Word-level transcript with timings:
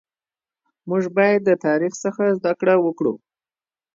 مونږ 0.87 1.03
بايد 1.15 1.41
د 1.45 1.51
تاريخ 1.65 1.93
زده 2.39 2.51
کړه 2.59 2.75
وکړو 2.79 3.13